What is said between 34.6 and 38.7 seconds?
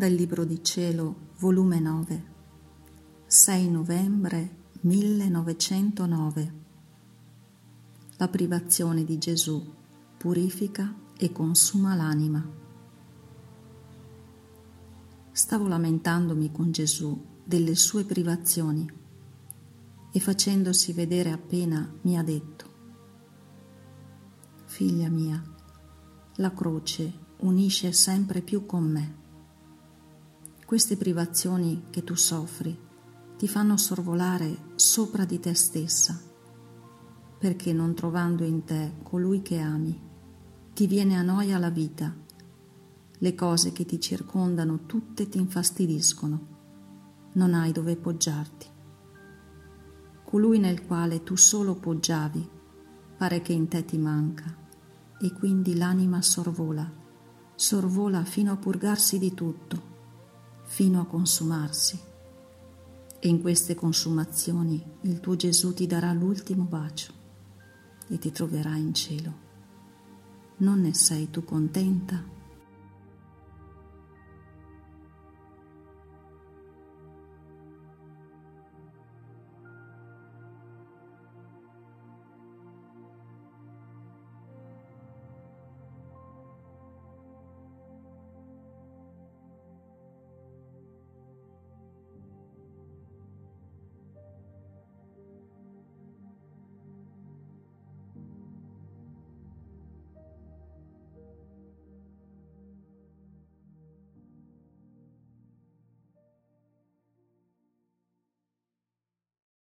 sopra di te stessa, perché non trovando in